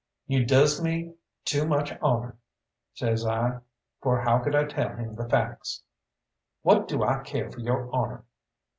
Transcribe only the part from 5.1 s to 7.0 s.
the facts? "What